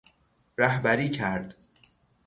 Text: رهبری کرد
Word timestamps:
رهبری 0.57 1.09
کرد 1.09 1.55